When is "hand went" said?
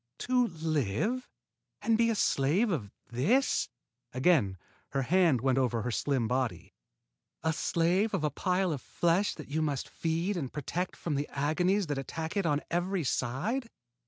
5.03-5.59